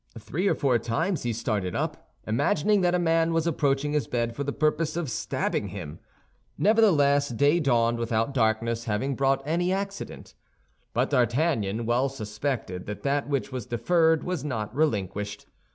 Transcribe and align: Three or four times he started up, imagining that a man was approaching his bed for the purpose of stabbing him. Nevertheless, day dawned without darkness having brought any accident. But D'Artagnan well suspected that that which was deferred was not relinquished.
Three 0.17 0.47
or 0.47 0.55
four 0.55 0.79
times 0.79 1.21
he 1.21 1.31
started 1.31 1.75
up, 1.75 2.09
imagining 2.25 2.81
that 2.81 2.95
a 2.95 2.97
man 2.97 3.33
was 3.33 3.45
approaching 3.45 3.93
his 3.93 4.07
bed 4.07 4.35
for 4.35 4.43
the 4.43 4.51
purpose 4.51 4.97
of 4.97 5.11
stabbing 5.11 5.67
him. 5.67 5.99
Nevertheless, 6.57 7.29
day 7.29 7.59
dawned 7.59 7.99
without 7.99 8.33
darkness 8.33 8.85
having 8.85 9.13
brought 9.13 9.43
any 9.45 9.71
accident. 9.71 10.33
But 10.95 11.11
D'Artagnan 11.11 11.85
well 11.85 12.09
suspected 12.09 12.87
that 12.87 13.03
that 13.03 13.29
which 13.29 13.51
was 13.51 13.67
deferred 13.67 14.23
was 14.23 14.43
not 14.43 14.73
relinquished. 14.75 15.45